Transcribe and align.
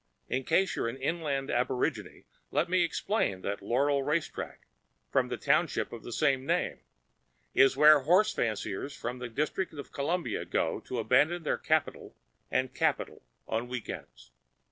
In 0.27 0.45
case 0.45 0.75
you're 0.75 0.87
an 0.87 0.97
inland 0.97 1.51
aborigine, 1.51 2.25
let 2.49 2.69
me 2.69 2.81
explain 2.81 3.41
that 3.41 3.61
Laurel 3.61 4.01
race 4.01 4.25
track 4.25 4.61
(from 5.11 5.27
the 5.27 5.37
township 5.37 5.93
of 5.93 6.01
the 6.01 6.11
same 6.11 6.43
name) 6.43 6.79
is 7.53 7.77
where 7.77 7.99
horse 7.99 8.33
fanciers 8.33 8.95
from 8.95 9.19
the 9.19 9.29
District 9.29 9.73
of 9.75 9.91
Columbia 9.91 10.43
go 10.43 10.79
to 10.87 10.97
abandon 10.97 11.43
their 11.43 11.59
Capitol 11.59 12.15
and 12.49 12.73
capital 12.73 13.21
on 13.47 13.67
weekends. 13.67 14.31